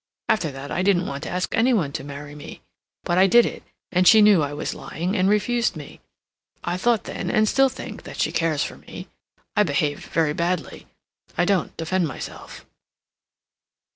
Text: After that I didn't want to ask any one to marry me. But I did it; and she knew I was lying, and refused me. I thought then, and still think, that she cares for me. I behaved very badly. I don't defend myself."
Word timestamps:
After 0.27 0.49
that 0.49 0.71
I 0.71 0.81
didn't 0.81 1.05
want 1.05 1.21
to 1.25 1.29
ask 1.29 1.53
any 1.53 1.73
one 1.73 1.91
to 1.91 2.03
marry 2.03 2.33
me. 2.33 2.61
But 3.03 3.19
I 3.19 3.27
did 3.27 3.45
it; 3.45 3.61
and 3.91 4.07
she 4.07 4.19
knew 4.23 4.41
I 4.41 4.51
was 4.51 4.73
lying, 4.73 5.15
and 5.15 5.29
refused 5.29 5.75
me. 5.75 6.01
I 6.63 6.75
thought 6.75 7.03
then, 7.03 7.29
and 7.29 7.47
still 7.47 7.69
think, 7.69 8.01
that 8.01 8.17
she 8.19 8.31
cares 8.31 8.63
for 8.63 8.77
me. 8.77 9.09
I 9.55 9.61
behaved 9.61 10.05
very 10.05 10.33
badly. 10.33 10.87
I 11.37 11.45
don't 11.45 11.77
defend 11.77 12.07
myself." 12.07 12.65